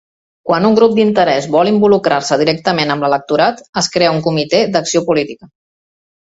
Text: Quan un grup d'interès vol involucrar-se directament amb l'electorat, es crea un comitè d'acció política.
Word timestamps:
Quan 0.51 0.63
un 0.69 0.77
grup 0.79 0.95
d'interès 0.99 1.47
vol 1.57 1.69
involucrar-se 1.73 2.39
directament 2.43 2.95
amb 2.95 3.07
l'electorat, 3.07 3.63
es 3.85 3.93
crea 3.99 4.17
un 4.17 4.25
comitè 4.31 4.65
d'acció 4.75 5.07
política. 5.13 5.55